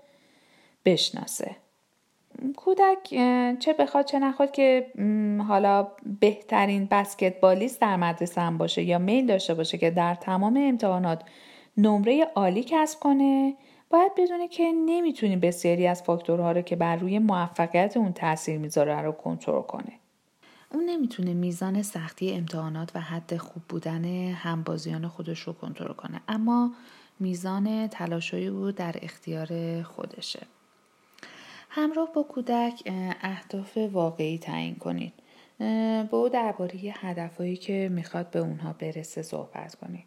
بشناسه. 0.85 1.55
کودک 2.55 3.09
چه 3.59 3.73
بخواد 3.79 4.05
چه 4.05 4.19
نخواد 4.19 4.51
که 4.51 4.87
حالا 5.47 5.87
بهترین 6.19 6.87
بسکتبالیست 6.91 7.81
در 7.81 7.95
مدرسه 7.95 8.41
هم 8.41 8.57
باشه 8.57 8.83
یا 8.83 8.97
میل 8.97 9.25
داشته 9.25 9.53
باشه 9.53 9.77
که 9.77 9.91
در 9.91 10.15
تمام 10.15 10.57
امتحانات 10.57 11.21
نمره 11.77 12.23
عالی 12.35 12.63
کسب 12.63 12.99
کنه 12.99 13.53
باید 13.89 14.12
بدونه 14.17 14.48
که 14.48 14.72
نمی‌تونی 14.86 15.36
بسیاری 15.38 15.88
از 15.88 16.03
فاکتورها 16.03 16.51
رو 16.51 16.62
که 16.62 16.75
بر 16.75 16.96
روی 16.96 17.20
موفقیت 17.20 17.98
اون 17.98 18.13
تاثیر 18.13 18.58
می‌ذاره 18.58 19.01
رو 19.01 19.12
کنترل 19.12 19.62
کنه 19.62 19.94
اون 20.74 20.86
نمی‌تونه 20.86 21.34
میزان 21.34 21.82
سختی 21.82 22.34
امتحانات 22.34 22.91
و 22.96 23.00
حد 23.01 23.38
خوب 23.38 23.63
بودن 23.70 24.06
همبازیان 24.32 25.08
خودش 25.08 25.39
رو 25.39 25.53
کنترل 25.53 25.94
کنه 25.94 26.22
اما 26.27 26.72
میزان 27.20 27.88
تلاشای 27.88 28.48
او 28.48 28.72
در 28.72 28.96
اختیار 29.01 29.82
خودشه. 29.84 30.48
همراه 31.70 32.13
با 32.13 32.24
کودک 32.24 32.84
اهداف 33.22 33.77
واقعی 33.77 34.38
تعیین 34.38 34.75
کنید. 34.75 35.13
با 36.12 36.17
او 36.17 36.29
درباره 36.29 36.74
هدفهایی 36.75 37.58
که 37.58 37.89
می‌خواد 37.91 38.29
به 38.29 38.39
اونها 38.39 38.74
برسه 38.74 39.22
صحبت 39.22 39.75
کنید. 39.75 40.06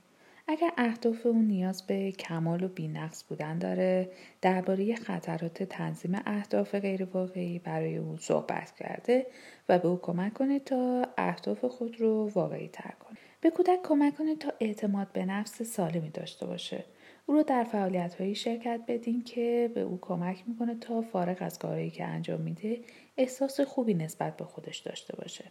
اگر 0.51 0.73
اهداف 0.77 1.27
اون 1.27 1.45
نیاز 1.45 1.87
به 1.87 2.13
کمال 2.13 2.65
و 2.65 2.69
بینقص 2.69 3.25
بودن 3.29 3.59
داره 3.59 4.11
درباره 4.43 4.95
خطرات 4.95 5.63
تنظیم 5.63 6.23
اهداف 6.27 6.75
غیر 6.75 7.05
واقعی 7.05 7.59
برای 7.59 7.97
او 7.97 8.17
صحبت 8.17 8.73
کرده 8.79 9.27
و 9.69 9.79
به 9.79 9.89
او 9.89 9.99
کمک 10.03 10.35
کنه 10.35 10.59
تا 10.59 11.07
اهداف 11.19 11.65
خود 11.65 12.01
رو 12.01 12.29
واقعی 12.35 12.69
تر 12.69 12.95
کنه. 13.01 13.19
به 13.41 13.51
کودک 13.51 13.83
کمک 13.83 14.17
کنه 14.17 14.37
تا 14.37 14.53
اعتماد 14.61 15.13
به 15.13 15.25
نفس 15.25 15.63
سالمی 15.63 16.11
داشته 16.11 16.47
باشه. 16.47 16.85
او 17.27 17.35
رو 17.35 17.43
در 17.43 17.65
فعالیت 17.65 18.15
هایی 18.15 18.35
شرکت 18.35 18.81
بدین 18.89 19.25
که 19.25 19.71
به 19.75 19.81
او 19.81 19.99
کمک 20.01 20.43
می‌کنه 20.47 20.75
تا 20.75 21.03
فارغ 21.03 21.37
از 21.41 21.59
کارهایی 21.59 21.91
که 21.91 22.05
انجام 22.05 22.41
میده 22.41 22.81
احساس 23.17 23.61
خوبی 23.61 23.95
نسبت 23.95 24.37
به 24.37 24.45
خودش 24.45 24.79
داشته 24.79 25.17
باشه. 25.17 25.45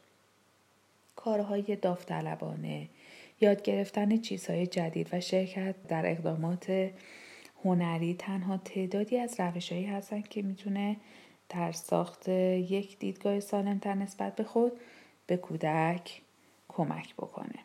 کارهای 1.16 1.76
داوطلبانه 1.76 2.90
یاد 3.42 3.62
گرفتن 3.62 4.18
چیزهای 4.18 4.68
جدید 4.68 5.10
و 5.12 5.20
شرکت 5.20 5.76
در 5.88 6.12
اقدامات 6.12 6.92
هنری 7.64 8.14
تنها 8.14 8.58
تعدادی 8.58 9.18
از 9.18 9.40
روشهایی 9.40 9.86
هستند 9.86 10.28
که 10.28 10.42
می‌تونه 10.42 10.98
در 11.50 11.72
ساخت 11.72 12.30
یک 12.30 13.00
دیدگاه 13.00 13.40
سالمتر 13.40 13.94
نسبت 13.94 14.36
به 14.36 14.44
خود 14.44 14.72
به 15.28 15.38
کودک 15.38 16.22
کمک 16.68 17.16
بکنه. 17.16 17.60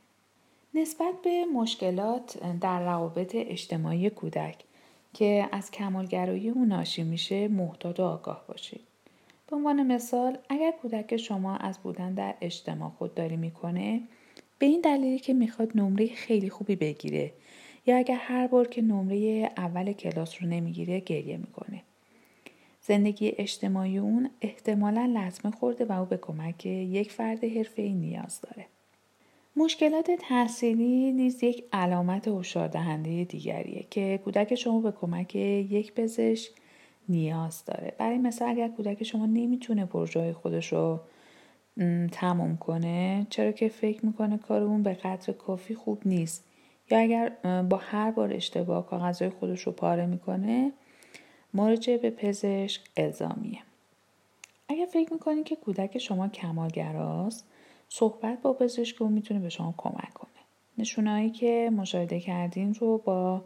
نسبت 0.74 1.14
به 1.24 1.44
مشکلات 1.54 2.58
در 2.60 2.84
روابط 2.84 3.32
اجتماعی 3.34 4.10
کودک 4.10 4.64
که 5.12 5.48
از 5.52 5.70
کمالگرایی 5.70 6.50
اون 6.50 6.68
ناشی 6.68 7.02
میشه 7.02 7.48
محتاط 7.48 8.00
و 8.00 8.02
آگاه 8.02 8.44
باشید. 8.48 8.80
به 9.46 9.56
عنوان 9.56 9.82
مثال 9.82 10.38
اگر 10.48 10.70
کودک 10.70 11.16
شما 11.16 11.56
از 11.56 11.78
بودن 11.78 12.14
در 12.14 12.34
اجتماع 12.40 12.90
خودداری 12.90 13.36
می‌کنه 13.36 14.00
به 14.58 14.66
این 14.66 14.80
دلیلی 14.80 15.18
که 15.18 15.34
می‌خواد 15.34 15.72
نمره 15.74 16.06
خیلی 16.06 16.50
خوبی 16.50 16.76
بگیره 16.76 17.32
یا 17.86 17.96
اگر 17.96 18.18
هر 18.20 18.46
بار 18.46 18.68
که 18.68 18.82
نمره 18.82 19.50
اول 19.56 19.92
کلاس 19.92 20.42
رو 20.42 20.48
نمی‌گیره 20.48 21.00
گریه 21.00 21.36
می‌کنه. 21.36 21.82
زندگی 22.80 23.32
اجتماعی 23.38 23.98
اون 23.98 24.30
احتمالا 24.40 25.12
لطمه 25.16 25.50
خورده 25.50 25.84
و 25.84 25.92
او 25.92 26.04
به 26.04 26.16
کمک 26.16 26.66
یک 26.66 27.12
فرد 27.12 27.44
ای 27.76 27.92
نیاز 27.92 28.40
داره. 28.40 28.66
مشکلات 29.56 30.10
تحصیلی 30.10 31.12
نیز 31.12 31.42
یک 31.42 31.64
علامت 31.72 32.28
هشدار 32.28 32.68
دهنده 32.68 33.24
دیگریه 33.24 33.86
که 33.90 34.20
کودک 34.24 34.54
شما 34.54 34.80
به 34.80 34.92
کمک 34.92 35.34
یک 35.34 35.92
پزشک 35.92 36.50
نیاز 37.08 37.64
داره 37.64 37.94
برای 37.98 38.18
مثال 38.18 38.48
اگر 38.48 38.68
کودک 38.68 39.04
شما 39.04 39.26
نمی‌تونه 39.26 39.86
پروژه 39.86 40.32
خودش 40.32 40.72
رو 40.72 41.00
تموم 42.12 42.56
کنه 42.56 43.26
چرا 43.30 43.52
که 43.52 43.68
فکر 43.68 44.06
می‌کنه 44.06 44.38
کار 44.38 44.62
اون 44.62 44.82
به 44.82 44.94
قدر 44.94 45.32
کافی 45.32 45.74
خوب 45.74 46.02
نیست. 46.04 46.44
یا 46.90 46.98
اگر 46.98 47.28
با 47.62 47.76
هر 47.76 48.10
بار 48.10 48.34
اشتباه 48.34 48.86
کاغذهای 48.86 49.30
خودش 49.30 49.60
رو 49.60 49.72
پاره 49.72 50.06
می‌کنه 50.06 50.72
مراجعه 51.54 51.98
به 51.98 52.10
پزشک 52.10 52.82
الزامیه. 52.96 53.58
اگر 54.68 54.86
فکر 54.86 55.12
می‌کنید 55.12 55.44
که 55.44 55.56
کودک 55.56 55.98
شما 55.98 56.28
کمالگراست 56.28 57.46
صحبت 57.88 58.42
با 58.42 58.52
پزشک 58.52 59.02
اون 59.02 59.12
می‌تونه 59.12 59.40
به 59.40 59.48
شما 59.48 59.74
کمک 59.76 60.14
کنه. 60.14 60.30
نشونهایی 60.78 61.30
که 61.30 61.70
مشاهده 61.76 62.20
کردین 62.20 62.74
رو 62.74 62.98
با 62.98 63.44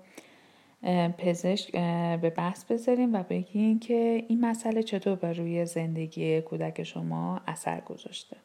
پزشک 1.18 1.72
به 2.20 2.32
بحث 2.36 2.64
بذاریم 2.64 3.14
و 3.14 3.22
بگین 3.22 3.78
که 3.78 4.24
این 4.28 4.40
مسئله 4.40 4.82
چطور 4.82 5.14
بر 5.16 5.32
روی 5.32 5.66
زندگی 5.66 6.40
کودک 6.40 6.82
شما 6.82 7.40
اثر 7.46 7.80
گذاشته. 7.80 8.36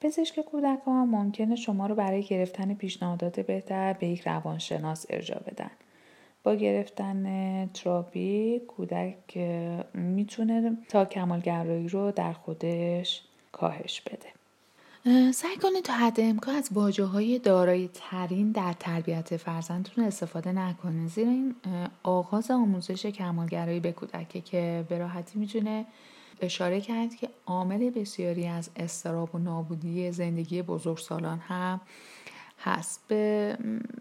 پزشک 0.00 0.40
کودک 0.40 0.78
ها 0.86 1.04
ممکنه 1.04 1.56
شما 1.56 1.86
رو 1.86 1.94
برای 1.94 2.22
گرفتن 2.22 2.74
پیشنهادات 2.74 3.40
بهتر 3.40 3.92
به 3.92 4.06
یک 4.06 4.20
روانشناس 4.20 5.06
ارجا 5.10 5.40
بدن. 5.46 5.70
با 6.42 6.54
گرفتن 6.54 7.66
تراپی 7.66 8.58
کودک 8.58 9.38
می‌تونه 9.94 10.78
تا 10.88 11.04
کمالگرایی 11.04 11.88
رو 11.88 12.10
در 12.12 12.32
خودش 12.32 13.22
کاهش 13.52 14.00
بده. 14.00 14.37
سعی 15.32 15.56
کنید 15.62 15.84
تا 15.84 15.92
حد 15.92 16.20
امکان 16.20 16.54
از 16.54 16.68
واجه 16.72 17.04
های 17.04 17.38
دارای 17.38 17.88
ترین 17.94 18.52
در 18.52 18.72
تربیت 18.72 19.36
فرزندتون 19.36 20.04
استفاده 20.04 20.52
نکنید 20.52 21.08
زیرا 21.08 21.30
این 21.30 21.54
آغاز 22.02 22.50
آموزش 22.50 23.06
کمالگرایی 23.06 23.80
به 23.80 23.92
کودکه 23.92 24.40
که 24.40 24.84
به 24.88 24.98
راحتی 24.98 25.38
می‌تونه 25.38 25.86
اشاره 26.40 26.80
کرد 26.80 27.14
که 27.14 27.28
عامل 27.46 27.90
بسیاری 27.90 28.46
از 28.46 28.70
استراب 28.76 29.34
و 29.34 29.38
نابودی 29.38 30.12
زندگی 30.12 30.62
بزرگسالان 30.62 31.38
هم 31.38 31.80
هست. 32.58 33.00
به, 33.08 33.58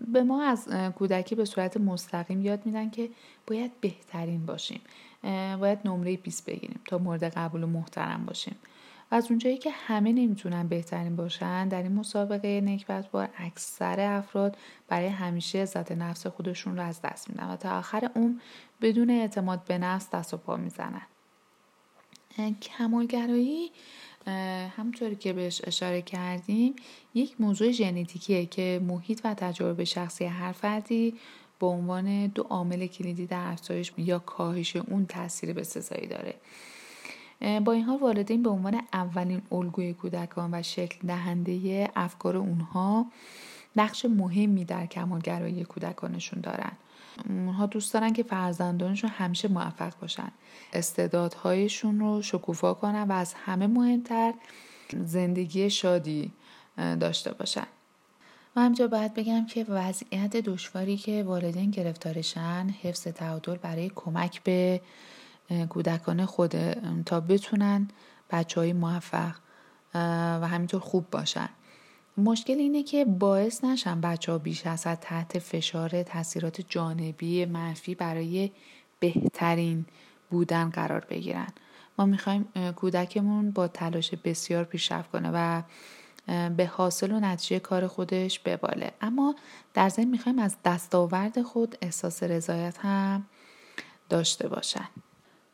به 0.07 0.23
ما 0.23 0.43
از 0.43 0.67
کودکی 0.95 1.35
به 1.35 1.45
صورت 1.45 1.77
مستقیم 1.77 2.41
یاد 2.41 2.65
میدن 2.65 2.89
که 2.89 3.09
باید 3.47 3.71
بهترین 3.81 4.45
باشیم. 4.45 4.81
باید 5.59 5.79
نمره 5.85 6.17
20 6.17 6.45
بگیریم 6.45 6.79
تا 6.85 6.97
مورد 6.97 7.23
قبول 7.23 7.63
و 7.63 7.67
محترم 7.67 8.25
باشیم. 8.25 8.55
از 9.11 9.27
اونجایی 9.29 9.57
که 9.57 9.71
همه 9.71 10.11
نمی‌تونن 10.11 10.67
بهترین 10.67 11.15
باشن 11.15 11.67
در 11.67 11.83
این 11.83 11.91
مسابقه 11.91 12.61
نکبت 12.61 13.11
بار 13.11 13.29
اکثر 13.37 13.99
افراد 13.99 14.57
برای 14.87 15.07
همیشه 15.07 15.59
عزت 15.59 15.91
نفس 15.91 16.27
خودشون 16.27 16.77
رو 16.77 16.83
از 16.83 17.01
دست 17.01 17.29
میدن 17.29 17.49
و 17.49 17.55
تا 17.55 17.77
آخر 17.77 18.09
اون 18.15 18.41
بدون 18.81 19.09
اعتماد 19.09 19.63
به 19.63 19.77
نفس 19.77 20.09
دست 20.09 20.33
و 20.33 20.37
پا 20.37 20.57
می‌زنن. 20.57 21.01
کمالگرایی 22.61 23.71
همونطوری 24.77 25.15
که 25.15 25.33
بهش 25.33 25.61
اشاره 25.63 26.01
کردیم 26.01 26.75
یک 27.13 27.41
موضوع 27.41 27.71
ژنتیکیه 27.71 28.45
که 28.45 28.81
محیط 28.83 29.21
و 29.23 29.33
تجربه 29.33 29.85
شخصی 29.85 30.25
هر 30.25 30.51
فردی 30.51 31.15
به 31.59 31.67
عنوان 31.67 32.27
دو 32.27 32.43
عامل 32.43 32.87
کلیدی 32.87 33.25
در 33.25 33.51
افزایش 33.51 33.93
یا 33.97 34.19
کاهش 34.19 34.75
اون 34.75 35.05
تاثیر 35.05 35.53
به 35.53 35.63
سزایی 35.63 36.07
داره. 36.07 36.35
با 37.65 37.71
این 37.71 37.83
حال 37.83 37.99
والدین 37.99 38.43
به 38.43 38.49
عنوان 38.49 38.81
اولین 38.93 39.41
الگوی 39.51 39.93
کودکان 39.93 40.53
و 40.53 40.63
شکل 40.63 41.07
دهنده 41.07 41.89
افکار 41.95 42.37
اونها 42.37 43.05
نقش 43.75 44.05
مهمی 44.05 44.65
در 44.65 44.85
کمالگرایی 44.85 45.63
کودکانشون 45.63 46.41
دارن. 46.41 46.71
اونها 47.29 47.65
دوست 47.65 47.93
دارن 47.93 48.13
که 48.13 48.23
فرزندانشون 48.23 49.09
همیشه 49.09 49.47
موفق 49.47 49.93
باشن. 50.01 50.31
استعدادهایشون 50.73 51.99
رو 51.99 52.21
شکوفا 52.21 52.73
کنن 52.73 53.03
و 53.03 53.11
از 53.11 53.33
همه 53.33 53.67
مهمتر 53.67 54.33
زندگی 55.05 55.69
شادی 55.69 56.31
داشته 56.77 57.33
باشن. 57.33 57.67
و 58.55 58.61
همجا 58.61 58.87
باید 58.87 59.13
بگم 59.13 59.45
که 59.45 59.63
وضعیت 59.63 60.37
دشواری 60.37 60.97
که 60.97 61.23
والدین 61.23 61.71
گرفتارشن 61.71 62.75
حفظ 62.81 63.07
تعادل 63.07 63.55
برای 63.55 63.91
کمک 63.95 64.43
به 64.43 64.81
کودکان 65.69 66.25
خود 66.25 66.55
تا 67.03 67.19
بتونن 67.19 67.87
بچه 68.31 68.61
های 68.61 68.73
موفق 68.73 69.35
و 70.41 70.47
همینطور 70.47 70.79
خوب 70.79 71.09
باشن. 71.09 71.49
مشکل 72.17 72.53
اینه 72.53 72.83
که 72.83 73.05
باعث 73.05 73.63
نشن 73.63 74.01
بچه 74.01 74.31
ها 74.31 74.37
بیش 74.37 74.67
از 74.67 74.83
تحت 74.83 75.39
فشار 75.39 76.03
تاثیرات 76.03 76.61
جانبی 76.69 77.45
منفی 77.45 77.95
برای 77.95 78.51
بهترین 78.99 79.85
بودن 80.29 80.69
قرار 80.69 81.05
بگیرن. 81.09 81.47
ما 81.97 82.05
می‌خوایم 82.05 82.71
کودکمون 82.75 83.51
با 83.51 83.67
تلاش 83.67 84.13
بسیار 84.13 84.63
پیشرفت 84.63 85.11
کنه 85.11 85.31
و 85.33 85.61
به 86.49 86.65
حاصل 86.65 87.11
و 87.11 87.19
نتیجه 87.19 87.59
کار 87.59 87.87
خودش 87.87 88.39
بباله. 88.39 88.91
اما 89.01 89.35
در 89.73 89.89
ضمن 89.89 90.05
می‌خوایم 90.05 90.39
از 90.39 90.55
دستاورد 90.65 91.41
خود 91.41 91.77
احساس 91.81 92.23
رضایت 92.23 92.77
هم 92.77 93.25
داشته 94.09 94.47
باشن. 94.47 94.87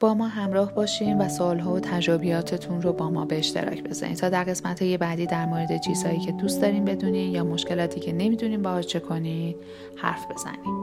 با 0.04 0.14
ما 0.14 0.28
همراه 0.28 0.74
باشین 0.74 1.18
و 1.18 1.30
سالها 1.30 1.74
و 1.74 1.80
تجربیاتتون 1.80 2.82
رو 2.82 2.94
با 2.94 3.10
ما 3.10 3.26
به 3.26 3.38
اشتراک 3.38 3.84
بذارین. 3.84 4.16
تا 4.16 4.30
در 4.30 4.44
قسمت 4.44 4.82
یه 4.82 4.98
بعدی 4.98 5.26
در 5.26 5.46
مورد 5.46 5.82
چیزهایی 5.82 6.20
که 6.20 6.32
دوست 6.32 6.62
دارین 6.62 6.86
بدونین 6.86 7.32
یا 7.32 7.44
مشکلاتی 7.44 8.00
که 8.00 8.14
نمی‌دونین 8.14 8.62
باهاش 8.62 8.88
چه 8.88 9.00
کنید 9.00 9.56
حرف 9.96 10.32
بزنیم 10.32 10.83